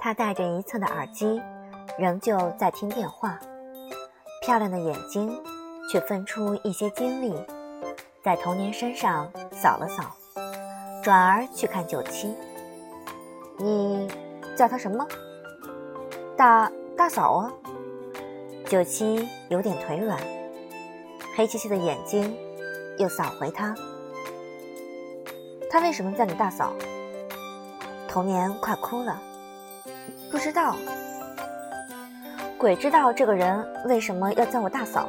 [0.00, 1.38] 他戴着一侧的耳机，
[1.98, 3.38] 仍旧在听电话。
[4.40, 5.38] 漂亮的眼睛，
[5.92, 7.34] 却分出一些精力，
[8.24, 10.16] 在童年身上扫了扫，
[11.02, 12.34] 转而去看九七。
[13.58, 14.08] 你
[14.56, 15.06] 叫他什么？
[16.38, 17.52] 大大嫂啊。
[18.64, 20.18] 九七有点腿软，
[21.36, 22.34] 黑漆漆的眼睛
[22.98, 23.74] 又扫回他。
[25.70, 26.72] 他为什么叫你大嫂？
[28.08, 29.20] 童年快哭了。
[30.30, 30.74] 不知道，
[32.56, 35.08] 鬼知道这个人为什么要叫我大嫂。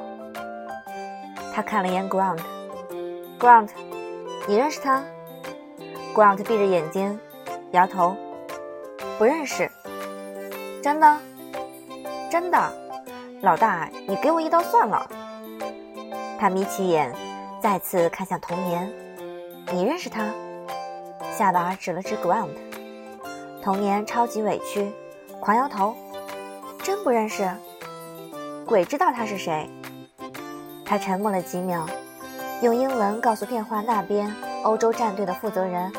[1.54, 3.70] 他看了眼 Grant，Grant，
[4.48, 5.04] 你认识他
[6.14, 7.20] ？Grant 闭着眼睛，
[7.72, 8.16] 摇头，
[9.18, 9.70] 不认识。
[10.84, 11.18] 真的？
[12.30, 12.72] 真的。
[13.42, 15.10] 老大，你给我一刀算了。
[16.38, 17.14] 他眯起眼，
[17.62, 18.92] 再次看向童年。
[19.72, 20.26] 你认识他？
[21.40, 22.50] 下巴指了指 Ground。
[23.64, 24.92] 童年超级委屈，
[25.40, 25.96] 狂摇头。
[26.84, 27.50] 真不认识？
[28.66, 29.70] 鬼知道他是谁。
[30.86, 31.88] 他沉默了几秒，
[32.62, 34.30] 用英文告诉电话那边
[34.64, 35.90] 欧洲战队的负责人：“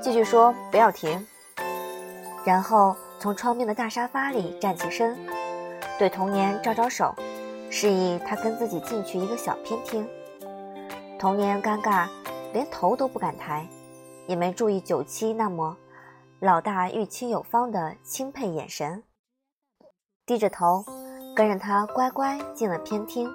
[0.00, 1.26] 继续说，不要停。”
[2.46, 5.18] 然后从窗边的大沙发里站起身。
[5.98, 7.12] 对童年招招手，
[7.68, 10.06] 示意他跟自己进去一个小偏厅。
[11.18, 12.06] 童年尴尬，
[12.52, 13.66] 连头都不敢抬，
[14.26, 15.76] 也没注意九七那么
[16.40, 19.02] 老大欲亲有方的钦佩眼神，
[20.26, 20.84] 低着头
[21.34, 23.30] 跟着他乖乖进了偏厅。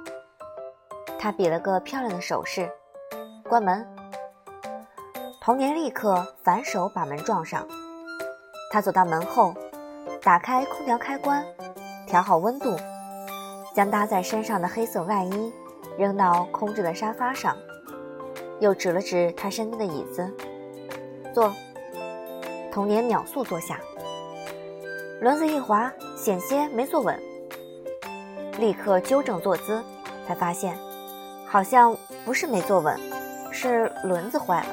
[1.20, 2.70] 他比了个漂亮的手势，
[3.48, 3.86] 关门。
[5.42, 7.68] 童年立刻反手把门撞上。
[8.72, 9.54] 他走到门后，
[10.22, 11.44] 打开空调开关。
[12.06, 12.76] 调好温度，
[13.76, 15.54] 将搭在身上的黑色外衣
[15.98, 17.56] 扔到空置的沙发上，
[18.60, 20.32] 又指了指他身边的椅子，
[21.34, 21.54] 坐。
[22.72, 23.80] 童年秒速坐下，
[25.22, 27.20] 轮子一滑，险些没坐稳，
[28.60, 29.84] 立刻纠正坐姿，
[30.28, 30.78] 才发现
[31.48, 32.98] 好像不是没坐稳，
[33.52, 34.68] 是轮子坏了。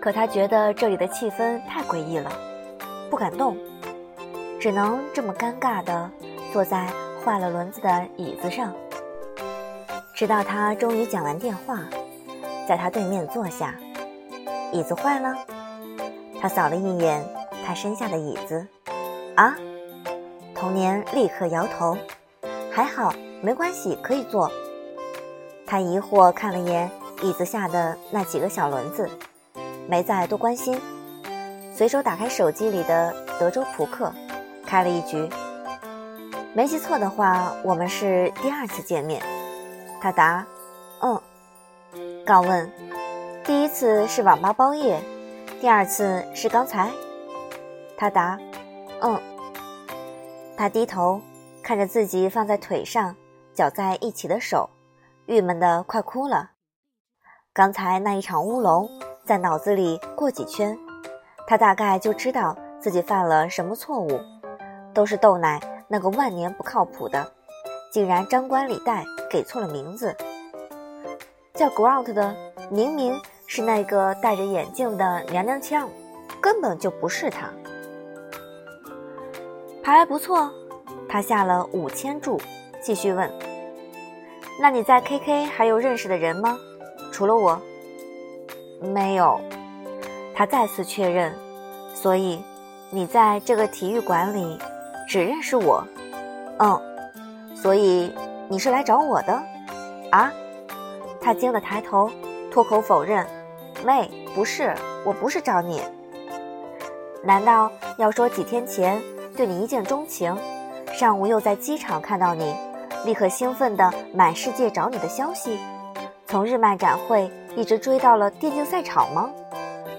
[0.00, 2.30] 可他觉得这里的气氛太诡异了，
[3.08, 3.56] 不敢动。
[4.60, 6.10] 只能这么尴尬地
[6.52, 6.88] 坐在
[7.24, 8.74] 坏了轮子的椅子上，
[10.12, 11.78] 直到他终于讲完电话，
[12.68, 13.76] 在他对面坐下。
[14.72, 15.34] 椅子坏了，
[16.40, 17.24] 他扫了一眼
[17.66, 18.66] 他身下的椅子，
[19.34, 19.56] 啊，
[20.54, 21.96] 童年立刻摇头，
[22.70, 24.50] 还好，没关系，可以坐。
[25.66, 26.90] 他疑惑看了眼
[27.22, 29.08] 椅子下的那几个小轮子，
[29.88, 30.80] 没再多关心，
[31.74, 34.12] 随手打开手机里的德州扑克。
[34.66, 35.30] 开了一局，
[36.52, 39.22] 没记错的话，我们是第二次见面。
[39.98, 40.44] 他答
[41.00, 41.18] ：“嗯。”
[42.26, 42.70] 刚问
[43.48, 45.02] ：“第一次是网吧包夜，
[45.58, 46.90] 第二次是刚才？”
[47.96, 48.38] 他答
[49.00, 49.18] ：“嗯。”
[50.54, 51.18] 他低头
[51.62, 53.16] 看着自己放在腿上
[53.54, 54.68] 搅在一起的手，
[55.24, 56.50] 郁闷的快哭了。
[57.54, 58.86] 刚才那一场乌龙
[59.24, 60.78] 在脑子里过几圈，
[61.46, 64.20] 他大概就知道自己犯了什么错误。
[64.92, 67.32] 都是豆奶那个万年不靠谱的，
[67.90, 70.14] 竟然张冠李戴给错了名字，
[71.54, 72.36] 叫 Grant 的
[72.70, 75.88] 明明是那个戴着眼镜的娘娘腔，
[76.40, 77.50] 根本就不是他。
[79.82, 80.48] 牌还不错，
[81.08, 82.40] 他下了五千注，
[82.80, 83.28] 继续问
[84.62, 86.56] ：“那你在 KK 还有认识的人吗？
[87.10, 87.60] 除了我？”
[88.80, 89.40] 没有。
[90.34, 91.34] 他再次确认，
[91.94, 92.40] 所以
[92.90, 94.56] 你在这个体育馆里。
[95.08, 95.82] 只认识我，
[96.58, 96.78] 嗯，
[97.56, 98.12] 所以
[98.46, 99.32] 你是来找我的，
[100.10, 100.30] 啊？
[101.18, 102.10] 他惊得抬头，
[102.50, 103.26] 脱口否认
[103.84, 104.74] ：“妹，不是，
[105.04, 105.82] 我不是找你。
[107.22, 109.00] 难道要说几天前
[109.36, 110.36] 对你一见钟情，
[110.92, 112.54] 上午又在机场看到你，
[113.04, 115.58] 立刻兴奋的满世界找你的消息，
[116.26, 119.30] 从日漫展会一直追到了电竞赛场吗？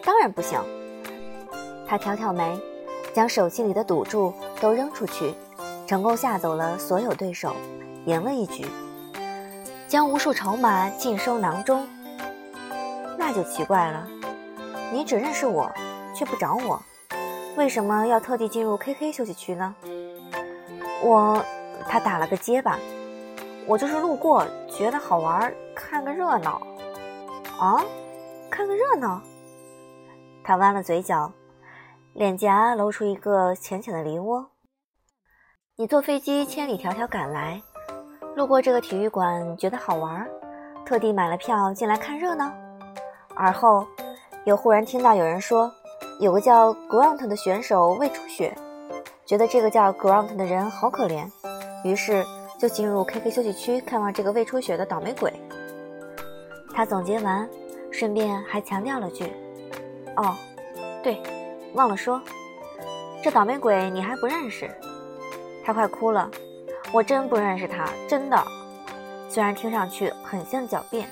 [0.04, 0.60] 当然不行。”
[1.88, 2.60] 他挑挑眉。
[3.12, 5.34] 将手机里的赌注都扔出去，
[5.88, 7.56] 成功吓走了所有对手，
[8.06, 8.64] 赢了一局，
[9.88, 11.88] 将无数筹码尽收囊中。
[13.32, 14.08] 那就奇怪了，
[14.92, 15.72] 你只认识我，
[16.16, 16.82] 却不找我，
[17.56, 19.76] 为什么要特地进入 KK 休息区呢？
[21.04, 21.46] 我，
[21.88, 22.80] 他打了个结巴，
[23.68, 26.60] 我就是路过，觉得好玩，看个热闹。
[27.60, 27.80] 啊，
[28.50, 29.22] 看个热闹。
[30.44, 31.32] 他弯了嘴角。
[32.14, 34.50] 脸颊露出一个浅浅的梨窝。
[35.76, 37.62] 你坐飞机千里迢迢赶来，
[38.36, 40.28] 路过这个体育馆，觉得好玩，
[40.84, 42.52] 特地买了票进来看热闹。
[43.42, 43.88] 而后，
[44.44, 45.72] 又忽然听到有人说，
[46.20, 48.54] 有个叫 Grant 的选手胃出血，
[49.26, 51.26] 觉得这个叫 Grant 的人好可怜，
[51.86, 52.26] 于是
[52.58, 55.32] 就进入 KK 休息区看望这个胃出血的倒霉鬼。
[56.74, 57.50] 他总结完，
[57.92, 59.32] 顺便还强调了句
[60.18, 60.36] ：“哦，
[61.02, 61.24] 对，
[61.76, 62.22] 忘了说，
[63.24, 64.70] 这倒霉鬼你还不认识。”
[65.64, 66.30] 他快哭了，
[66.92, 68.38] 我真不认识他，真的。
[69.30, 71.08] 虽然听上去很像狡辩。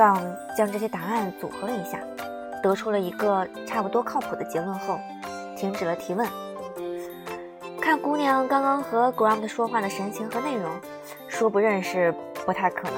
[0.00, 0.18] 杠
[0.56, 2.00] 将这些答案组合了一下，
[2.62, 4.98] 得出了一个差不多靠谱的结论后，
[5.54, 6.26] 停止了提问。
[7.82, 10.70] 看姑娘刚刚和 Grand 说话的神情和内容，
[11.28, 12.14] 说不认识
[12.46, 12.94] 不太可能，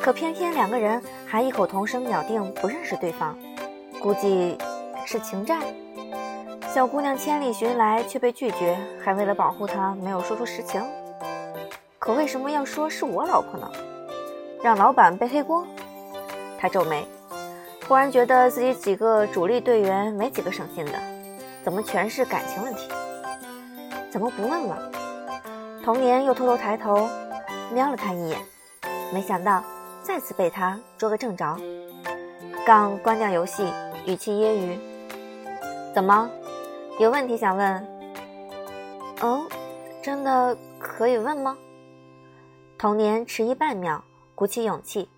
[0.00, 3.36] 可偏偏两个人还异口同声咬定不认识对方，
[4.00, 4.56] 估计
[5.04, 5.58] 是情债。
[6.72, 10.80] 小姑娘千里寻来却被拒绝，还为了保护她没有说出实情。
[11.98, 13.68] 可为什么要说是我老婆呢？
[14.62, 15.66] 让老板背黑锅？
[16.64, 17.06] 他皱眉，
[17.86, 20.98] 忽然觉得自己几个主力队员没几个省心的，
[21.62, 22.88] 怎么全是感情问题？
[24.10, 24.90] 怎么不问了？
[25.84, 27.06] 童年又偷偷抬头
[27.70, 28.40] 瞄了他一眼，
[29.12, 29.62] 没想到
[30.02, 31.54] 再次被他捉个正着。
[32.64, 33.70] 刚关掉游戏，
[34.06, 34.78] 语气揶揄
[35.94, 36.30] ：“怎么，
[36.98, 37.86] 有问题想问
[39.20, 39.46] ？”“嗯，
[40.02, 41.58] 真的可以问吗？”
[42.80, 44.02] 童年迟疑半秒，
[44.34, 45.10] 鼓起勇气。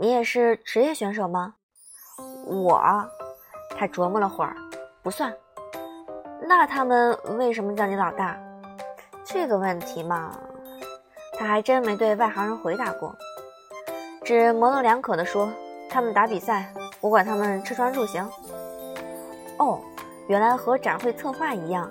[0.00, 1.56] 你也是职业选手吗？
[2.46, 2.80] 我，
[3.76, 4.56] 他琢磨了会儿，
[5.02, 5.30] 不算。
[6.40, 8.34] 那他们为什么叫你老大？
[9.26, 10.34] 这个问题嘛，
[11.38, 13.14] 他还真没对外行人回答过，
[14.24, 15.52] 只模棱两可地说
[15.90, 18.26] ：“他们打比赛，我管他们吃穿住行。”
[19.60, 19.82] 哦，
[20.28, 21.90] 原来和展会策划一样，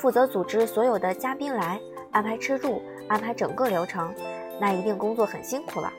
[0.00, 1.80] 负责组织所有的嘉宾来，
[2.12, 4.14] 安排吃住，安排整个流程，
[4.60, 5.92] 那一定工作很辛苦了。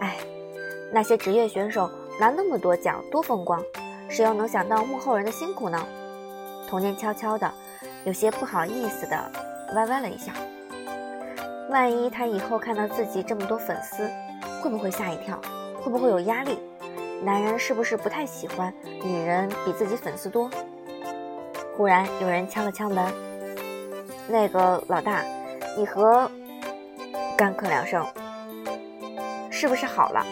[0.00, 0.16] 哎。
[0.92, 3.62] 那些职业选手拿那么多奖，多风光，
[4.08, 5.86] 谁又能想到幕后人的辛苦呢？
[6.68, 7.52] 童年悄悄的，
[8.04, 9.32] 有些不好意思的
[9.74, 10.32] 歪歪了一下。
[11.68, 14.08] 万一他以后看到自己这么多粉丝，
[14.62, 15.40] 会不会吓一跳？
[15.82, 16.58] 会不会有压力？
[17.22, 18.72] 男人是不是不太喜欢
[19.02, 20.50] 女人比自己粉丝多？
[21.76, 23.12] 忽然有人敲了敲门，
[24.28, 25.22] 那个老大，
[25.76, 26.30] 你和
[27.36, 28.06] 干咳两声，
[29.50, 30.24] 是不是好了？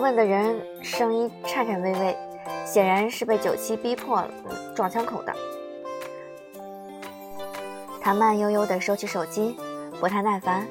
[0.00, 2.16] 问的人声音颤颤巍巍，
[2.64, 4.22] 显然是被酒气逼迫
[4.74, 5.32] 撞枪口的。
[8.00, 9.56] 他慢悠悠地收起手机，
[9.98, 10.66] 不太耐烦：“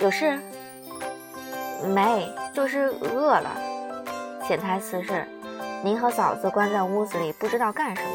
[0.00, 0.38] 有事？
[1.94, 3.50] 没，就是饿了。”
[4.46, 5.24] 潜台词是
[5.84, 8.08] ：“您和嫂子关在屋子里，不知道干什么，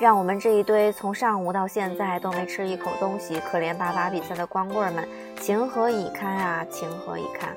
[0.00, 5.08] 让我们这一堆从上午到现在都没吃一口东西、可怜巴巴比赛的光棍们
[5.40, 6.66] 情何以堪啊！
[6.70, 7.56] 情何以堪！”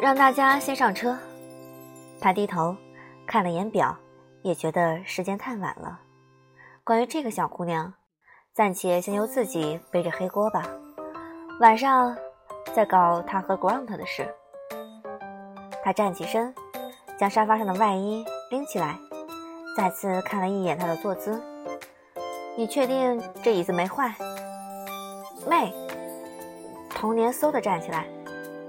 [0.00, 1.16] 让大家先上车。
[2.20, 2.74] 他低头
[3.26, 3.94] 看了眼表，
[4.42, 6.00] 也觉得时间太晚了。
[6.82, 7.92] 关于这个小姑娘，
[8.54, 10.66] 暂且先由自己背着黑锅吧。
[11.60, 12.16] 晚上
[12.74, 14.26] 再搞她和 Grant 的事。
[15.82, 16.54] 他站起身，
[17.18, 18.98] 将沙发上的外衣拎起来，
[19.76, 21.40] 再次看了一眼他的坐姿。
[22.56, 24.14] 你确定这椅子没坏？
[25.46, 25.74] 妹，
[26.90, 28.06] 童年嗖的站起来，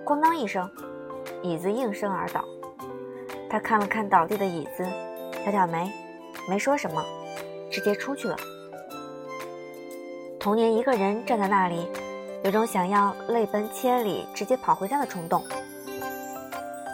[0.06, 0.70] 咣当一声。
[1.44, 2.46] 椅子应声而倒，
[3.50, 4.86] 他看了看倒地的椅子，
[5.44, 5.92] 挑挑眉，
[6.48, 7.04] 没说什么，
[7.72, 8.38] 直接出去了。
[10.40, 11.88] 童年一个人站在那里，
[12.44, 15.44] 有种想要泪奔千里，直接跑回家的冲动。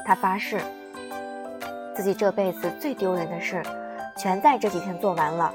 [0.05, 0.61] 他发誓，
[1.93, 3.61] 自己这辈子最丢人的事，
[4.17, 5.53] 全在这几天做完了。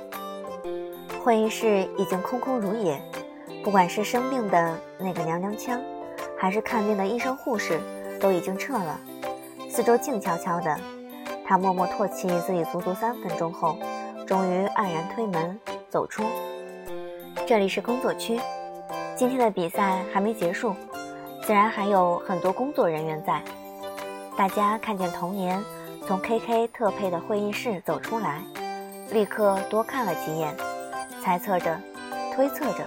[1.25, 3.01] 会议室已经空空如也，
[3.65, 5.81] 不管是生病的那个娘娘腔，
[6.37, 7.81] 还是看病的医生护士。
[8.23, 8.99] 都已经撤了，
[9.69, 10.79] 四周静悄悄的。
[11.45, 13.77] 他默默唾弃自己，足足三分钟后，
[14.25, 15.59] 终于黯然推门
[15.91, 16.23] 走出。
[17.49, 18.41] 这里是工作区，
[19.17, 20.73] 今天的比赛还没结束，
[21.43, 23.43] 自然还有很多工作人员在。
[24.37, 25.61] 大家看见童年
[26.07, 28.41] 从 KK 特配的会议室走出来，
[29.11, 30.57] 立刻多看了几眼，
[31.21, 31.77] 猜测着，
[32.35, 32.87] 推测着，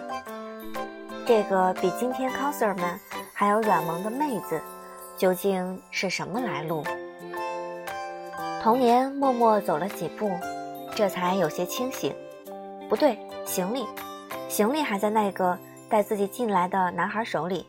[1.28, 3.00] 这个比今天 coser 们
[3.34, 4.62] 还要软萌的妹子。
[5.18, 6.84] 究竟是什么来路？
[8.62, 10.32] 童年默默走了几步，
[10.96, 12.14] 这才有些清醒。
[12.90, 13.86] 不对，行李，
[14.50, 15.58] 行李还在那个
[15.90, 17.66] 带自己进来的男孩手里。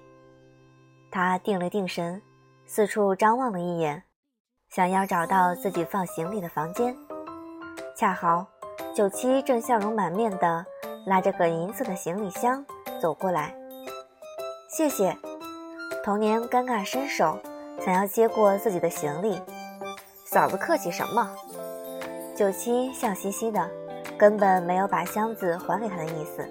[1.10, 2.20] 他定了定神，
[2.66, 4.02] 四处张望了一眼，
[4.70, 6.96] 想要找到自己放行李的房间。
[7.94, 8.46] 恰好，
[8.94, 10.64] 九七正笑容满面的
[11.06, 12.64] 拉着个银色的行李箱
[13.00, 13.54] 走过来。
[14.68, 15.16] 谢谢。
[16.06, 17.36] 童年尴尬伸手，
[17.84, 19.42] 想要接过自己的行李。
[20.24, 21.28] 嫂子客气什么？
[22.36, 23.68] 九七笑嘻嘻的，
[24.16, 26.48] 根本没有把箱子还给他的意思。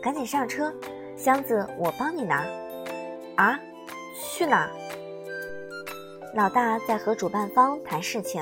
[0.00, 0.72] 赶紧上车，
[1.16, 2.46] 箱子我帮你拿。
[3.34, 3.58] 啊？
[4.14, 4.70] 去哪？
[6.34, 8.40] 老大在和主办方谈事情，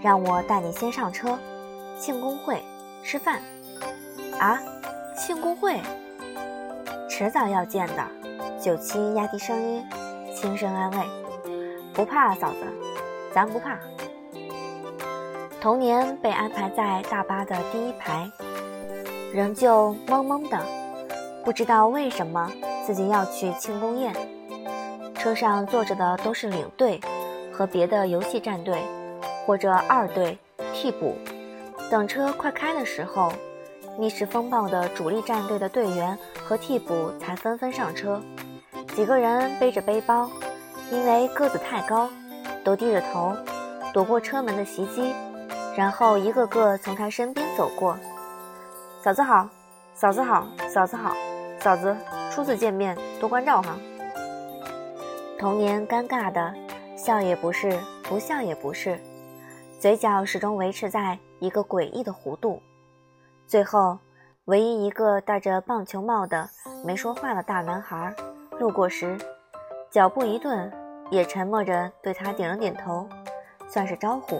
[0.00, 1.38] 让我带你先上车。
[1.98, 2.62] 庆功会
[3.04, 3.42] 吃饭。
[4.38, 4.58] 啊？
[5.14, 5.78] 庆功会？
[7.10, 8.19] 迟早要见的。
[8.62, 9.82] 九七压低声音，
[10.34, 10.98] 轻声安慰
[11.94, 12.56] ：“不怕，嫂子，
[13.32, 13.78] 咱不怕。”
[15.62, 18.30] 童年被安排在大巴的第一排，
[19.32, 20.58] 仍旧懵懵的，
[21.42, 22.52] 不知道为什么
[22.86, 24.14] 自己要去庆功宴。
[25.14, 27.00] 车上坐着的都是领队
[27.50, 28.82] 和别的游戏战队，
[29.46, 30.36] 或者二队
[30.74, 31.16] 替补。
[31.90, 33.32] 等车快开的时候，
[33.98, 38.20] 密室风暴的主力战队的队员和替补才纷纷上车。
[38.94, 40.30] 几个人背着背包，
[40.90, 42.08] 因为个子太高，
[42.64, 43.34] 都低着头，
[43.92, 45.14] 躲过车门的袭击。
[45.76, 47.96] 然后一个个从他身边走过。
[49.00, 49.48] 嫂子好，
[49.94, 51.14] 嫂子好，嫂子好，
[51.60, 51.96] 嫂子
[52.30, 53.76] 初次见面，多关照哈。
[55.38, 56.52] 童年尴尬的
[56.96, 59.00] 笑也不是，不笑也不是，
[59.78, 62.60] 嘴角始终维持在一个诡异的弧度。
[63.46, 63.98] 最后，
[64.46, 66.50] 唯一一个戴着棒球帽的
[66.84, 68.14] 没说话的大男孩
[68.60, 69.16] 路过时，
[69.90, 70.70] 脚步一顿，
[71.10, 73.08] 也沉默着对他点了点头，
[73.66, 74.38] 算是招呼。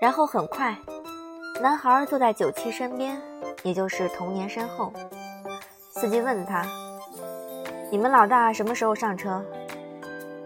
[0.00, 0.76] 然后很快，
[1.60, 3.16] 男孩坐在九七身边，
[3.62, 4.92] 也就是童年身后。
[5.92, 6.66] 司机问他。
[7.88, 9.40] 你们老大什么时候上车？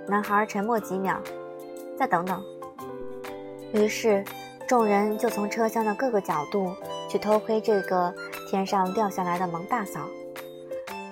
[0.07, 1.19] 男孩沉默几秒，
[1.99, 2.45] 再等等。
[3.73, 4.23] 于是，
[4.69, 6.71] 众人就从车厢的各个角度
[7.09, 8.14] 去偷窥这个
[8.50, 10.00] 天上掉下来的萌大嫂。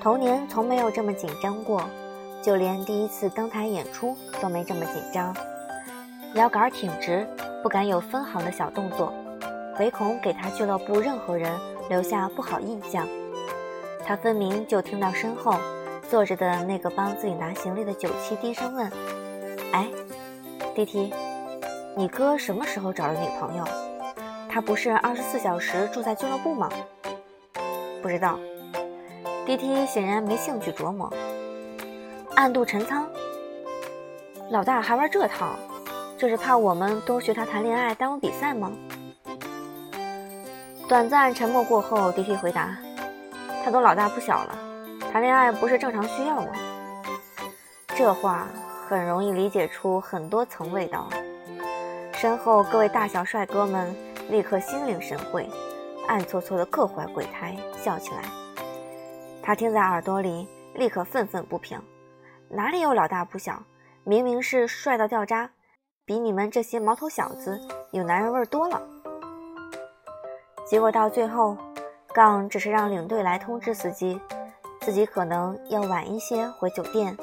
[0.04, 1.82] 童年从没有这么紧张过，
[2.42, 5.34] 就连第一次登台演出都没这么紧张，
[6.34, 7.26] 腰杆挺直，
[7.62, 9.14] 不敢有分毫的小动作，
[9.78, 11.50] 唯恐给他俱乐部任何人
[11.88, 13.08] 留下不好印象。
[14.04, 15.56] 他分明就听到身后。
[16.10, 18.92] 坐着的那个帮自己拿行李的九七低声问
[19.72, 19.88] ：“哎，
[20.74, 21.14] 弟弟，
[21.96, 23.64] 你哥什么时候找了女朋友？
[24.50, 26.68] 他不是二十四小时住在俱乐部吗？”
[28.02, 28.38] 不知道。
[29.46, 31.12] D T 显然没兴趣琢磨，
[32.34, 33.06] 暗度陈仓。
[34.50, 35.50] 老大还玩这套，
[36.16, 38.72] 这是怕我们多学他谈恋爱耽误比赛吗？
[40.88, 42.74] 短暂沉默过后，D T 回答
[43.62, 44.58] ：“他都老大不小了。”
[45.12, 46.48] 谈恋爱不是正常需要吗？
[47.88, 48.48] 这话
[48.88, 51.06] 很容易理解出很多层味道。
[52.14, 53.94] 身后各位大小帅哥们
[54.30, 55.46] 立刻心领神会，
[56.08, 58.22] 暗搓搓的各怀鬼胎，笑起来。
[59.46, 61.78] 他听在耳朵里，立刻愤愤不平：
[62.48, 63.62] 哪里有老大不小？
[64.02, 65.50] 明明是帅到掉渣，
[66.06, 67.60] 比你们这些毛头小子
[67.90, 68.80] 有男人味多了。
[70.64, 71.58] 结果到最后，
[72.14, 74.18] 杠只是让领队来通知司机。
[74.80, 77.14] 自己可能要晚一些回酒店，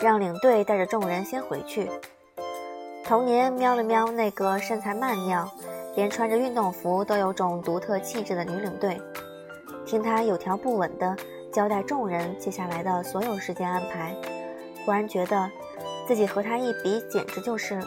[0.00, 1.90] 让领队带着众人先回去。
[3.04, 5.50] 童年瞄了瞄那个身材曼妙、
[5.96, 9.00] 连穿着运动服都有种独特气质的女领队，
[9.84, 11.16] 听她有条不紊的
[11.50, 14.14] 交代众人接下来的所有时间安排，
[14.84, 15.50] 忽然觉得
[16.06, 17.80] 自己和他一比，简直就是……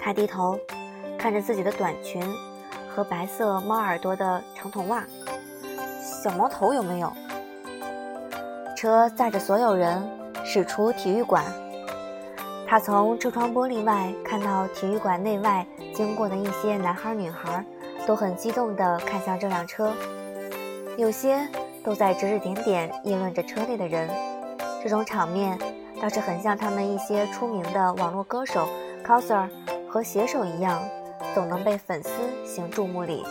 [0.00, 0.58] 他低头
[1.16, 2.22] 看着自己的短裙
[2.88, 5.04] 和白色猫耳朵的长筒袜，
[6.22, 7.12] 小毛头有没有？
[8.76, 10.02] 车载着所有人
[10.44, 11.44] 驶出体育馆，
[12.66, 15.64] 他从车窗玻璃外看到体育馆内外
[15.94, 17.64] 经过的一些男孩女孩，
[18.06, 19.92] 都很激动地看向这辆车，
[20.98, 21.48] 有些
[21.84, 24.08] 都在指指点点议论着车内的人。
[24.82, 25.58] 这种场面
[26.00, 28.66] 倒是很像他们一些出名的网络歌手
[29.06, 29.48] coser
[29.88, 30.82] 和写手一样，
[31.34, 32.10] 总能被粉丝
[32.44, 33.24] 行注目礼。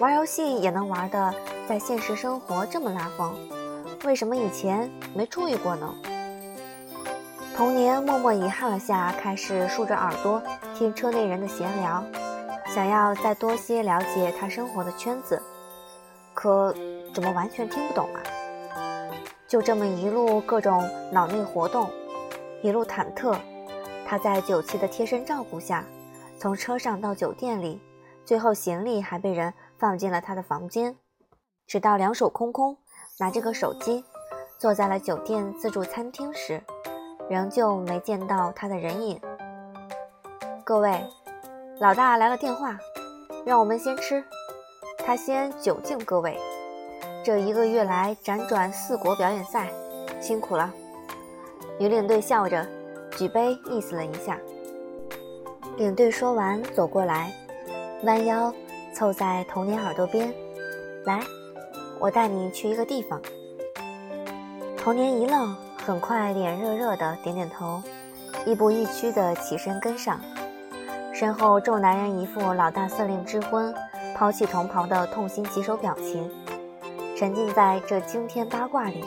[0.00, 1.34] 玩游戏也能玩的
[1.68, 3.34] 在现实生活这么拉风。
[4.04, 5.94] 为什么以前没注意过呢？
[7.54, 10.42] 童年默默遗憾了下，开始竖着耳朵
[10.74, 12.02] 听车内人的闲聊，
[12.66, 15.40] 想要再多些了解他生活的圈子，
[16.42, 16.74] 可
[17.14, 18.20] 怎么完全听不懂啊？
[19.46, 20.82] 就这么一路各种
[21.12, 21.88] 脑内活动，
[22.62, 23.38] 一路忐忑。
[24.04, 25.84] 他在九七的贴身照顾下，
[26.36, 27.80] 从车上到酒店里，
[28.24, 30.96] 最后行李还被人放进了他的房间，
[31.64, 32.76] 直到两手空空。
[33.20, 34.04] 拿着个手机，
[34.58, 36.60] 坐在了酒店自助餐厅时，
[37.30, 39.20] 仍旧没见到他的人影。
[40.64, 41.04] 各位，
[41.78, 42.76] 老大来了电话，
[43.46, 44.24] 让我们先吃。
[45.04, 46.38] 他先酒敬各位。
[47.24, 49.68] 这一个月来辗转四国表演赛，
[50.20, 50.72] 辛苦了。
[51.78, 52.66] 女领队笑着，
[53.16, 54.38] 举杯意思了一下。
[55.76, 57.32] 领队说完，走过来，
[58.04, 58.52] 弯腰
[58.92, 60.32] 凑在童年耳朵边，
[61.04, 61.20] 来，
[61.98, 63.20] 我带你去一个地方。
[64.76, 67.82] 童年一愣，很快脸热热的点点头，
[68.44, 70.20] 亦步亦趋的起身跟上。
[71.12, 73.72] 身后众男人一副老大司令之昏，
[74.22, 76.30] 抛弃同袍的痛心疾首表情，
[77.16, 79.04] 沉浸在这惊天八卦里。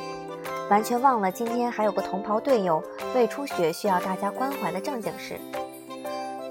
[0.69, 2.83] 完全忘了今天还有个同袍队友
[3.15, 5.39] 胃出血需要大家关怀的正经事。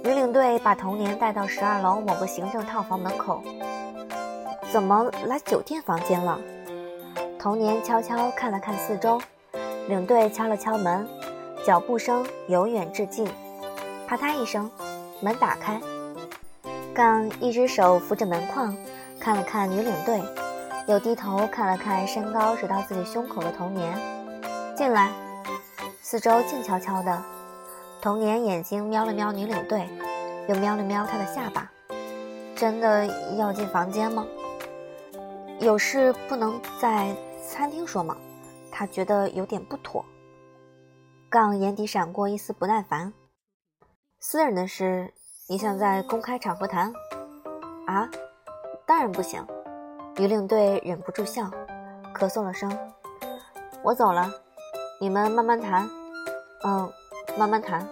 [0.03, 3.43] 女领队把童年带到十二楼某个行政套房门口，
[4.73, 6.41] 怎么来酒店房间了？
[7.39, 9.21] 童年悄悄看了看四周，
[9.89, 11.07] 领队敲了敲门，
[11.67, 13.29] 脚步声由远至近，
[14.07, 14.71] 啪嗒一声，
[15.21, 15.79] 门打开，
[16.95, 18.77] 杠一只手扶着门框，
[19.19, 20.23] 看了看女领队。
[20.87, 23.99] 又低头看了看身高直到自己胸口的童年，
[24.77, 25.11] 进来。
[26.03, 27.23] 四周静悄悄的，
[28.03, 29.89] 童年眼睛瞄了瞄女领队，
[30.47, 31.71] 又瞄了瞄她的下巴。
[32.55, 34.27] 真的要进房间吗？
[35.59, 37.17] 有事不能在
[37.49, 38.17] 餐厅说吗？
[38.71, 40.05] 他觉得有点不妥。
[41.31, 43.13] 杠眼底闪过一丝不耐烦。
[44.21, 45.15] 私人的事，
[45.47, 46.91] 你想在公开场合谈？
[47.87, 48.09] 啊？
[48.87, 49.47] 当然不行。
[50.17, 51.51] 女领队忍不住笑，
[52.15, 52.75] 咳嗽了声
[53.85, 54.33] ：“我走了，
[54.99, 55.87] 你们慢慢谈。
[56.65, 56.91] ”“嗯，
[57.37, 57.87] 慢慢谈。”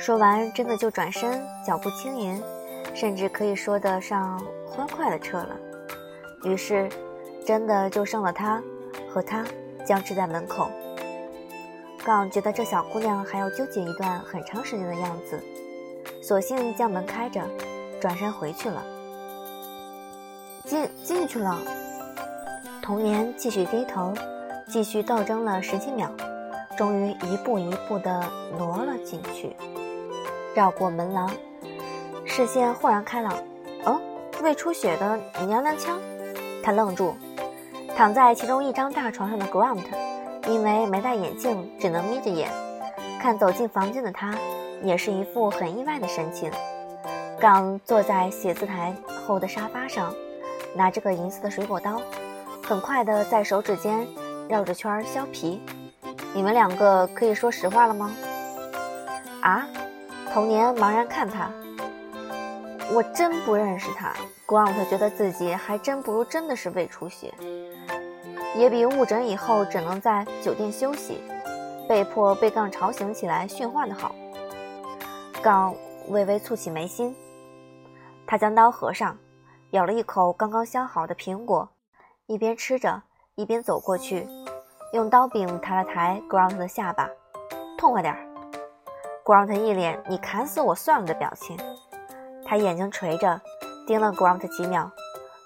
[0.00, 2.42] 说完，真的就转身，脚步轻盈，
[2.94, 5.54] 甚至可以说得上欢快的撤了。
[6.44, 6.88] 于是，
[7.44, 8.62] 真的就剩了他
[9.12, 9.44] 和他
[9.84, 10.70] 僵持在门口。
[12.02, 15.38] 刚觉得这小姑娘还要纠结一段很长时间的样子，
[16.22, 17.42] 索性将门开着，
[18.00, 18.80] 转身回去了。
[20.64, 21.58] 进进去了，
[22.80, 24.14] 童年继续低头，
[24.68, 26.08] 继续斗争了十几秒，
[26.76, 28.24] 终于一步一步地
[28.56, 29.56] 挪了进去，
[30.54, 31.28] 绕过门廊，
[32.24, 33.34] 视线豁然开朗。
[33.84, 34.00] 哦，
[34.40, 35.98] 未出血的娘娘腔！
[36.62, 37.16] 他愣住，
[37.96, 39.82] 躺在其中一张大床上的 Grant，
[40.48, 42.48] 因为没戴眼镜，只能眯着眼
[43.20, 44.32] 看走进房间的他，
[44.82, 46.50] 也是一副很意外的神情。
[47.38, 48.94] 刚坐在写字台
[49.26, 50.14] 后的沙发上。
[50.74, 52.00] 拿着个银色的水果刀，
[52.64, 54.06] 很快的在手指间
[54.48, 55.60] 绕着圈削皮。
[56.32, 58.10] 你们两个可以说实话了吗？
[59.42, 59.68] 啊！
[60.32, 61.50] 童年茫然看他，
[62.90, 64.14] 我真不认识他。
[64.46, 67.34] Grant 觉得自己还真不如真的是胃出血，
[68.56, 71.20] 也比误诊以后只能在酒店休息，
[71.86, 74.14] 被迫被杠吵醒起来训话的好。
[75.42, 75.74] 杠
[76.08, 77.14] 微微蹙起眉心，
[78.24, 79.18] 他将刀合上。
[79.72, 81.66] 咬了一口刚刚削好的苹果，
[82.26, 83.02] 一边吃着
[83.36, 84.28] 一边走过去，
[84.92, 87.08] 用刀柄抬了抬 Grant 的下巴，
[87.78, 88.20] 痛快点儿。
[89.24, 91.56] Grant 一脸“你砍死我算了”的表情，
[92.44, 93.40] 他眼睛垂着，
[93.86, 94.90] 盯了 Grant 几秒，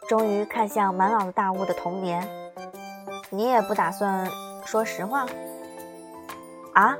[0.08, 2.28] 终于看向满脑子大雾的童年
[3.30, 4.28] ：“你也不打算
[4.64, 5.24] 说实话？”
[6.74, 6.96] 啊？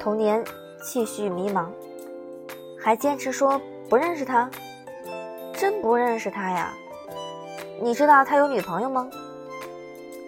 [0.00, 0.42] 童年
[0.82, 1.66] 气绪迷茫，
[2.82, 4.48] 还坚持说不认识他。
[5.52, 6.72] 真不认识他呀？
[7.82, 9.08] 你知道他有女朋友吗？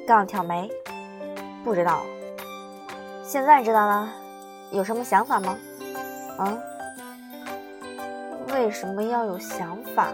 [0.06, 0.70] 杠挑眉，
[1.64, 2.02] 不知道。
[3.22, 4.08] 现在知道了，
[4.70, 5.56] 有什么想法吗？
[6.38, 6.58] 啊？
[8.52, 10.08] 为什么要有想法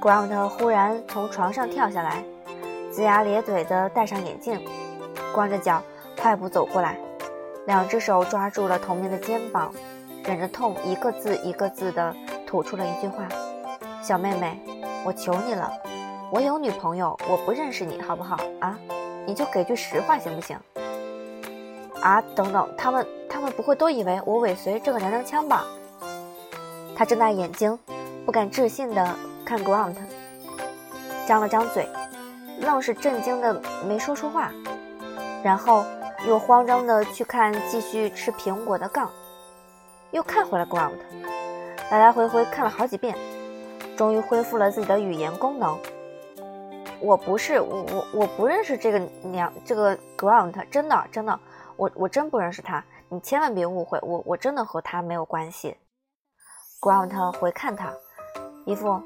[0.00, 2.24] ？Grant 忽然从床上跳下来，
[2.92, 4.60] 龇牙咧嘴的戴上眼镜，
[5.32, 5.80] 光着脚
[6.20, 6.98] 快步走过来，
[7.66, 9.72] 两只手抓住了童年的肩膀，
[10.26, 12.14] 忍着痛一个字一个字的
[12.46, 13.28] 吐出了一句话。
[14.02, 14.60] 小妹妹，
[15.04, 15.72] 我求你了，
[16.32, 18.76] 我有女朋友，我不认识你，好不好啊？
[19.24, 20.58] 你就给句实话行不行？
[22.00, 25.64] 啊，等等，他们他们不会都以为我尾随这个娘娘腔吧？
[26.96, 27.78] 他睁大眼睛，
[28.24, 29.94] 不敢置信的看 Grant，
[31.26, 31.88] 张了张嘴，
[32.60, 34.50] 愣是震惊的没说出话，
[35.42, 35.84] 然后
[36.26, 39.10] 又慌张的去看继续吃苹果的杠，
[40.16, 40.96] 又看回了 Ground，
[41.90, 43.14] 来来回回看了好几遍。
[43.98, 45.78] 终于恢复了自己的语言功能。
[47.00, 51.38] 我不是我我我不认识这个娘这个 Ground，真的真的，
[51.76, 55.76] 我我真不认识他，你千万别误会，我我真的和他没有关系。
[56.80, 57.92] Ground 回看他，
[58.64, 58.98] 一副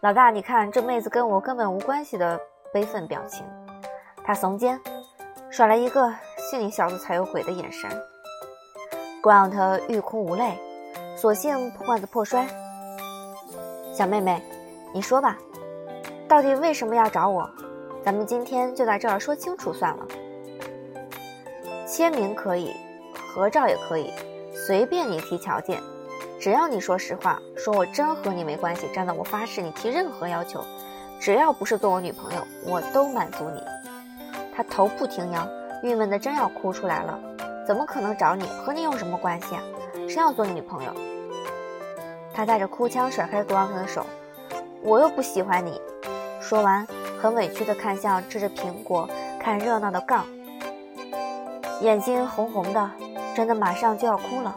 [0.00, 2.40] 老大你看这妹子跟我根本无关系的
[2.72, 3.44] 悲愤表情。
[4.24, 4.80] 他耸肩，
[5.50, 6.14] 甩了一个
[6.50, 7.90] 信你小子才有鬼的眼神。
[9.26, 10.56] Grant 欲哭无泪，
[11.16, 12.46] 索性破罐子破摔。
[13.92, 14.40] 小妹妹，
[14.94, 15.36] 你说吧，
[16.28, 17.50] 到底为什么要找我？
[18.04, 20.06] 咱们今天就在这儿说清楚算了。
[21.88, 22.70] 签名可以，
[23.16, 24.12] 合照也可以，
[24.54, 25.82] 随便你提条件，
[26.38, 30.62] 只要你说实话，说我真和你没关系，站在我发誓，你提任何要求，
[31.18, 33.60] 只要不是做我女朋友，我都满足你。
[34.54, 35.48] 他头不停摇，
[35.82, 37.18] 郁闷的真要哭出来了。
[37.66, 38.44] 怎么可能找你？
[38.64, 39.62] 和你有什么关系啊？
[40.08, 40.92] 谁要做你女朋友？
[42.32, 44.06] 他带着哭腔甩开 Grant 的手，
[44.82, 45.80] 我又不喜欢你。
[46.40, 46.86] 说完，
[47.20, 49.08] 很委屈地看向吃着苹果
[49.40, 50.24] 看热闹的杠，
[51.80, 52.90] 眼睛红红的，
[53.34, 54.54] 真的马上就要哭了。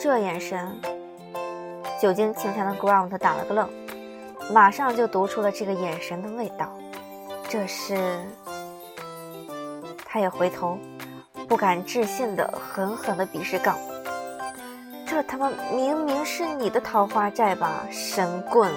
[0.00, 0.76] 这眼神，
[2.00, 3.68] 久经情场的 Grant 打了个愣，
[4.52, 6.76] 马上就读出了这个眼神的味道。
[7.48, 8.18] 这是。
[10.10, 10.78] 他也回头，
[11.48, 13.76] 不敢置信的狠狠的鄙视杠，
[15.06, 18.70] 这他妈明明是你的桃花债吧，神棍！